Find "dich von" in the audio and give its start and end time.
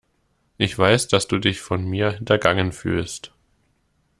1.37-1.85